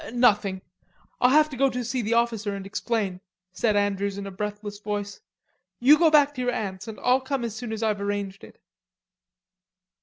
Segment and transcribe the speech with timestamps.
[0.13, 0.63] "Nothing.
[1.19, 3.21] I'll have to go see the officer and explain,"
[3.53, 5.21] said Andrews in a breathless voice.
[5.79, 8.59] "You go back to your Aunt's and I'll come as soon as I've arranged it."